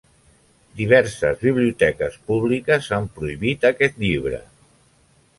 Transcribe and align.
Diverses 0.77 1.41
biblioteques 1.41 2.15
públiques 2.31 2.89
han 2.97 3.05
prohibit 3.19 3.67
aquest 3.71 4.01
llibre. 4.05 4.41